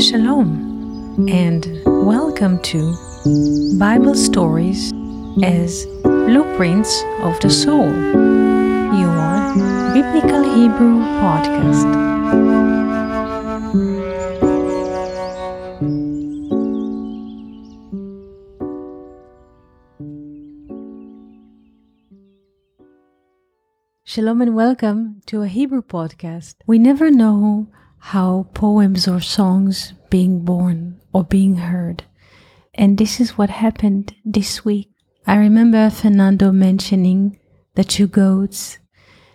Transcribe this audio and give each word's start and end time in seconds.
Shalom, 0.00 1.26
and 1.28 1.66
welcome 1.84 2.62
to 2.62 2.94
Bible 3.80 4.14
Stories 4.14 4.92
as 5.42 5.86
Blueprints 6.04 7.02
of 7.22 7.40
the 7.40 7.50
Soul, 7.50 7.88
your 8.94 9.18
Biblical 9.92 10.44
Hebrew 10.54 11.00
podcast. 11.18 11.88
Shalom 24.04 24.40
and 24.40 24.54
welcome 24.54 25.22
to 25.26 25.42
a 25.42 25.48
Hebrew 25.48 25.82
podcast. 25.82 26.54
We 26.68 26.78
never 26.78 27.10
know 27.10 27.66
how 27.98 28.46
poems 28.54 29.06
or 29.06 29.20
songs 29.20 29.92
being 30.10 30.44
born 30.44 31.00
or 31.12 31.24
being 31.24 31.56
heard. 31.56 32.04
And 32.74 32.96
this 32.96 33.20
is 33.20 33.36
what 33.36 33.50
happened 33.50 34.14
this 34.24 34.64
week. 34.64 34.90
I 35.26 35.36
remember 35.36 35.90
Fernando 35.90 36.52
mentioning 36.52 37.38
the 37.74 37.84
two 37.84 38.06
goats, 38.06 38.78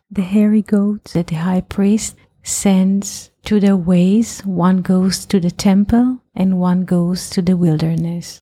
the 0.10 0.22
hairy 0.22 0.62
goats 0.62 1.14
that 1.14 1.28
the 1.28 1.36
high 1.36 1.62
priest 1.62 2.16
sends 2.42 3.32
to 3.46 3.60
their 3.60 3.78
ways. 3.78 4.42
One 4.42 4.82
goes 4.82 5.26
to 5.28 5.40
the 5.40 5.52
temple 5.52 6.20
and 6.36 6.60
one 6.60 6.86
goes 6.86 7.30
to 7.32 7.42
the 7.42 7.56
wilderness. 7.56 8.40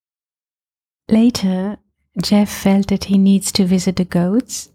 Later, 1.10 1.78
Jeff 2.22 2.50
felt 2.50 2.88
that 2.88 3.06
he 3.06 3.18
needs 3.18 3.52
to 3.54 3.66
visit 3.66 3.96
the 3.96 4.06
goats, 4.06 4.70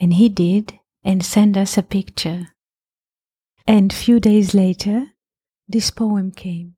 and 0.00 0.14
he 0.14 0.28
did 0.28 0.78
and 1.04 1.24
sent 1.24 1.56
us 1.56 1.76
a 1.76 1.82
picture. 1.82 2.48
And 3.70 3.92
few 3.92 4.18
days 4.18 4.52
later, 4.52 5.12
this 5.68 5.92
poem 5.92 6.32
came. 6.32 6.74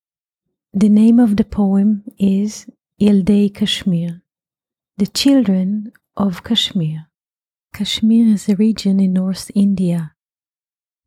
The 0.75 0.91
name 0.91 1.19
of 1.19 1.39
the 1.39 1.45
poem 1.45 2.05
is 2.19 2.67
Yildei 3.01 3.49
Kashmir, 3.49 4.21
the 4.99 5.07
children 5.07 5.93
of 6.19 6.45
Kashmir. 6.45 7.07
Kashmir 7.73 8.27
is 8.35 8.47
a 8.47 8.57
region 8.57 9.01
in 9.01 9.15
North 9.15 9.51
India 9.55 10.13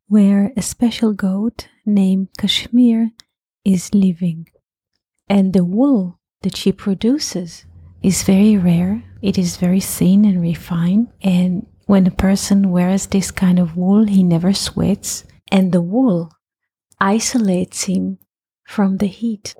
where 0.08 0.52
a 0.56 0.60
special 0.60 1.12
goat 1.12 1.68
named 1.84 2.30
Kashmir 2.36 3.12
is 3.64 3.94
living. 3.94 4.48
And 5.28 5.52
the 5.52 5.62
wool 5.62 6.18
that 6.42 6.56
she 6.56 6.72
produces 6.72 7.64
is 8.02 8.24
very 8.24 8.56
rare, 8.56 9.04
it 9.22 9.38
is 9.38 9.56
very 9.56 9.80
thin 9.80 10.24
and 10.24 10.42
refined. 10.42 11.12
And 11.22 11.64
when 11.86 12.08
a 12.08 12.22
person 12.26 12.72
wears 12.72 13.06
this 13.06 13.30
kind 13.30 13.60
of 13.60 13.76
wool, 13.76 14.04
he 14.06 14.24
never 14.24 14.52
sweats 14.52 15.22
and 15.51 15.71
the 15.71 15.81
wool 15.81 16.31
isolates 16.99 17.83
him 17.83 18.17
from 18.65 18.97
the 18.97 19.07
heat. 19.07 19.55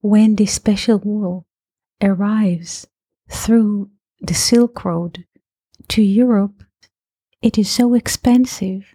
When 0.00 0.36
this 0.36 0.52
special 0.54 0.98
wool 0.98 1.46
arrives 2.02 2.86
through 3.28 3.90
the 4.20 4.34
Silk 4.34 4.84
Road 4.84 5.24
to 5.88 6.02
Europe, 6.02 6.62
it 7.42 7.58
is 7.58 7.70
so 7.70 7.94
expensive 7.94 8.94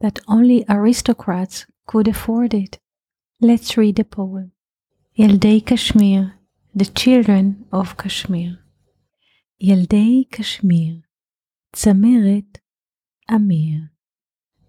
that 0.00 0.18
only 0.28 0.64
aristocrats 0.68 1.66
could 1.86 2.08
afford 2.08 2.54
it. 2.54 2.78
Let's 3.40 3.76
read 3.76 3.96
the 3.96 4.04
poem. 4.04 4.52
Yeldei 5.18 5.64
Kashmir, 5.64 6.34
the 6.74 6.84
children 6.84 7.66
of 7.72 7.96
Kashmir. 7.96 8.58
ילדי 9.60 10.28
Kashmir, 10.30 11.02
צמרת 11.72 12.58
אמיר. 13.34 13.80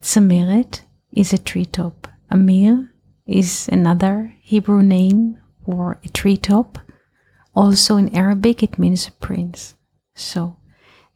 צמרת 0.02 0.78
is 1.14 1.34
a 1.34 1.38
treetop. 1.38 2.08
Amir 2.30 2.94
is 3.26 3.68
another 3.72 4.34
Hebrew 4.42 4.82
name 4.82 5.38
for 5.66 6.00
a 6.04 6.10
treetop. 6.10 6.80
Also 7.56 7.98
in 7.98 8.16
Arabic, 8.16 8.64
it 8.64 8.80
means 8.80 9.10
prince. 9.10 9.76
So, 10.16 10.58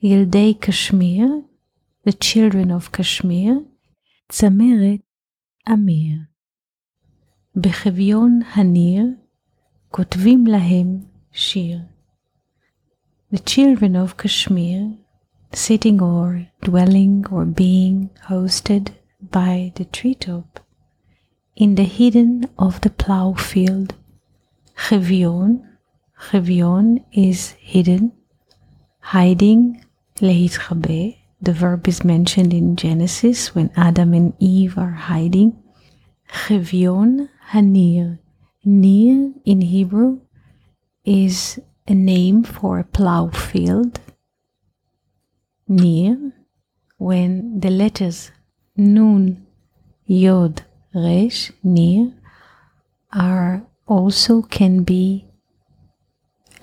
Yildei 0.01 0.59
Kashmir, 0.59 1.43
the 2.03 2.13
children 2.13 2.71
of 2.71 2.91
Kashmir, 2.91 3.65
צמרת 4.29 4.99
אמיר. 5.73 6.17
בחביון 7.55 8.39
הניר 8.53 9.05
כותבים 9.89 10.47
להם 10.47 10.99
שיר. 11.31 11.79
The 13.33 13.39
children 13.39 13.95
of 13.95 14.17
Kashmir, 14.17 14.97
sitting 15.53 16.01
or 16.01 16.47
dwelling 16.61 17.25
or 17.31 17.45
being 17.45 18.09
hosted 18.29 18.91
by 19.20 19.72
the 19.76 19.84
treetop 19.84 20.60
in 21.56 21.74
the 21.74 21.84
hidden 21.84 22.48
of 22.58 22.80
the 22.82 22.90
plow 22.90 23.34
field. 23.34 23.94
Chevion, 24.76 25.66
chevion 26.30 27.04
is 27.12 27.50
hidden, 27.58 28.12
hiding, 29.00 29.84
lehitchabe. 30.20 31.16
The 31.40 31.52
verb 31.52 31.86
is 31.88 32.04
mentioned 32.04 32.52
in 32.52 32.76
Genesis 32.76 33.54
when 33.54 33.70
Adam 33.76 34.12
and 34.14 34.34
Eve 34.38 34.78
are 34.78 34.92
hiding. 34.92 35.62
Chevion 36.28 37.28
hanir. 37.50 38.18
Nir 38.64 39.32
in 39.44 39.60
Hebrew 39.62 40.20
is 41.04 41.60
a 41.86 41.94
name 41.94 42.42
for 42.42 42.78
a 42.78 42.84
plow 42.84 43.28
field. 43.28 44.00
Nir, 45.66 46.32
when 46.98 47.60
the 47.60 47.70
letters 47.70 48.30
Nun, 48.80 49.44
Yod, 50.06 50.62
Resh, 50.94 51.50
Nir 51.64 52.12
are 53.12 53.66
also 53.88 54.42
can 54.42 54.84
be 54.84 55.26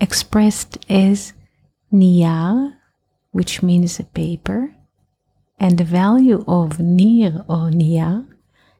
expressed 0.00 0.78
as 0.88 1.34
Niyar, 1.92 2.72
which 3.32 3.62
means 3.62 4.00
a 4.00 4.04
paper, 4.04 4.74
and 5.60 5.76
the 5.76 5.84
value 5.84 6.42
of 6.48 6.80
Nir 6.80 7.44
or 7.48 7.68
Niyar 7.68 8.26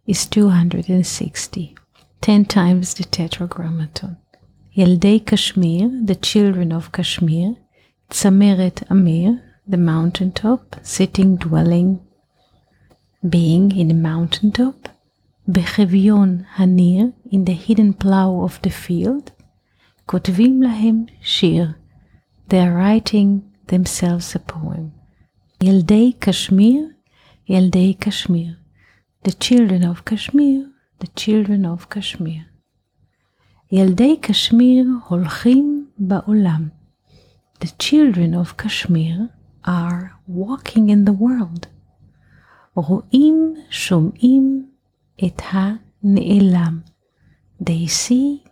is 0.07 0.25
260, 0.25 1.77
10 2.23 2.45
times 2.47 2.95
the 2.95 3.05
tetragrammaton. 3.05 4.17
Yeldei 4.75 5.19
Kashmir, 5.27 5.91
the 6.03 6.15
children 6.15 6.73
of 6.73 6.91
Kashmir, 6.91 7.57
Tzameret 8.09 8.91
Amir, 8.91 9.43
the 9.69 9.77
mountaintop, 9.77 10.77
sitting, 10.83 11.37
dwelling, 11.37 12.01
being 13.26 13.72
in 13.72 13.88
the 13.88 13.94
mountaintop, 13.94 14.90
בחביון 15.48 16.44
הניר, 16.56 17.12
in 17.32 17.46
the 17.46 17.54
hidden 17.54 17.94
plow 17.94 18.46
of 18.46 18.62
the 18.64 18.70
field, 18.70 19.32
כותבים 20.06 20.62
להם 20.62 21.06
שיר. 21.22 21.74
They 22.50 22.60
are 22.60 22.76
writing 22.76 23.42
themselves 23.68 24.36
a 24.36 24.40
poem. 24.54 24.90
ילדי 25.64 26.12
קשמיר, 26.20 26.88
ילדי 27.50 27.94
קשמיר. 28.00 28.54
The 29.24 29.32
children 29.32 29.84
of 29.84 30.04
Kashmir, 30.06 30.66
the 31.00 31.08
children 31.20 31.64
of 31.66 31.90
Kashmir. 31.90 32.44
ילדי 33.72 34.18
קשמיר 34.22 34.88
הולכים 35.08 35.88
בעולם. 35.98 36.70
The 37.60 37.84
children 37.84 38.34
of 38.34 38.58
Kashmir 38.58 39.30
are 39.66 40.12
walking 40.28 40.90
in 40.90 41.06
the 41.06 41.14
world. 41.14 41.68
רואים, 42.76 43.54
שומעים 43.70 44.70
את 45.26 45.42
הנעלם. 45.52 46.82
They 47.64 47.88
see, 47.88 48.48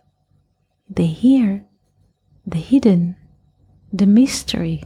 they 0.90 1.12
hear, 1.22 1.64
the 2.46 2.60
hidden, 2.70 3.14
the 3.92 4.06
mystery. 4.06 4.84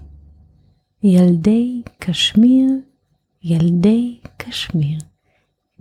ילדי 1.03 1.83
קשמיר, 1.99 2.71
ילדי 3.43 4.21
קשמיר. 4.37 4.99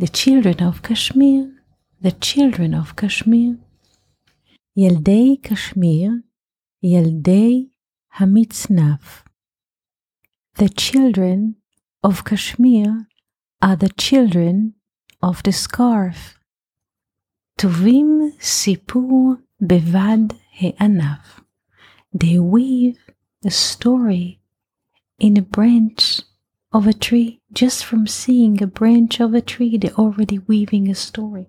The 0.02 0.08
children 0.08 0.60
of 0.60 0.82
Kashmir, 0.82 1.46
the 2.02 2.12
children 2.12 2.74
of 2.74 2.96
Kashmir. 3.02 3.56
ילדי 4.78 5.38
קשמיר, 5.42 6.12
ילדי 6.84 7.68
המצנף. 8.16 9.24
The 10.58 10.68
children 10.68 11.54
of 12.08 12.24
Kashmir 12.24 12.90
are 13.61 13.77
the 13.77 13.89
children 13.91 14.75
of 15.23 15.43
the 15.43 15.53
scarf. 15.53 16.39
Tuvim 17.59 18.33
sipur 18.39 19.41
bevad 19.61 20.37
heanav. 20.57 21.21
They 22.13 22.39
weave 22.39 22.99
a 23.45 23.51
story 23.51 24.41
in 25.19 25.37
a 25.37 25.43
branch 25.43 26.23
of 26.73 26.87
a 26.87 26.93
tree. 26.93 27.41
Just 27.53 27.85
from 27.85 28.07
seeing 28.07 28.63
a 28.63 28.67
branch 28.67 29.21
of 29.21 29.35
a 29.35 29.41
tree, 29.41 29.77
they're 29.77 29.91
already 29.93 30.39
weaving 30.39 30.89
a 30.89 30.95
story. 30.95 31.47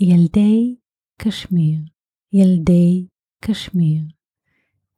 Yeldei 0.00 0.78
Kashmir, 1.18 1.86
Yeldei 2.32 3.08
Kashmir. 3.42 4.08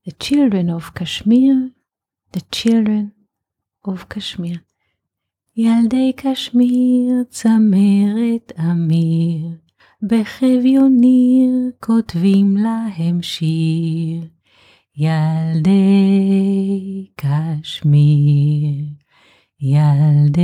The 0.05 0.12
children 0.12 0.69
of 0.69 0.94
Kashmir, 0.94 1.70
the 2.32 2.43
children 2.50 3.12
of 3.85 4.08
Kashmir. 4.08 4.62
ילדי 5.57 6.13
קשמיר, 6.17 7.23
צמרת 7.29 8.53
אמיר, 8.59 9.49
בחביוניר 10.03 11.71
כותבים 11.81 12.57
להם 12.57 13.23
שיר, 13.23 14.21
ילדי 14.97 15.77
קשמיר, 17.17 18.85
ילדי 19.61 20.43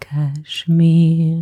קשמיר, 0.00 1.38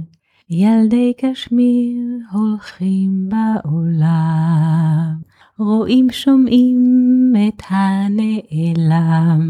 ילדי 0.51 1.13
קשמיר 1.19 2.19
הולכים 2.33 3.29
בעולם, 3.29 5.15
רואים 5.59 6.11
שומעים 6.11 7.33
את 7.49 7.63
הנעלם, 7.69 9.43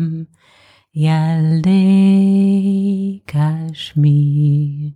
ילדי 0.95 2.12
קשמיר. 3.73 4.91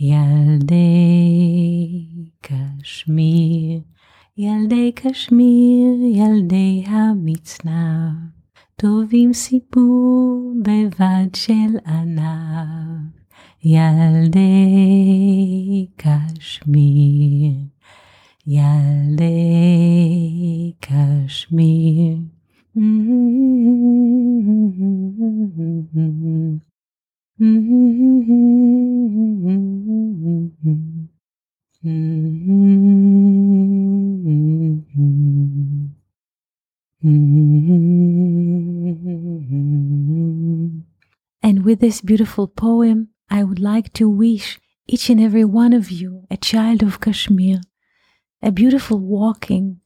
ילדי 0.00 0.76
קשמיר, 2.40 3.80
ילדי 4.36 4.92
קשמיר, 4.94 5.94
ילדי 6.14 6.84
המצנע, 6.86 8.10
טובים 8.76 9.32
סיפור 9.32 10.52
בבד 10.62 11.34
של 11.34 11.78
ענב. 11.86 13.10
ילדי 13.64 14.66
קשמיר, 15.96 17.54
ילדי 18.46 19.32
קשמיר. 20.80 22.16
And 41.42 41.64
with 41.64 41.80
this 41.80 42.00
beautiful 42.00 42.46
poem, 42.46 43.08
I 43.28 43.44
would 43.44 43.60
like 43.60 43.92
to 43.94 44.08
wish 44.08 44.60
each 44.86 45.10
and 45.10 45.20
every 45.20 45.44
one 45.44 45.72
of 45.72 45.90
you 45.90 46.26
a 46.30 46.36
child 46.36 46.82
of 46.82 47.00
Kashmir, 47.00 47.60
a 48.42 48.50
beautiful 48.50 48.98
walking, 48.98 49.80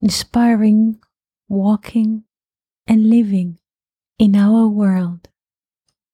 inspiring 0.00 0.98
walking 1.48 2.24
and 2.86 3.08
living 3.08 3.58
in 4.18 4.36
our 4.36 4.68
world. 4.68 5.28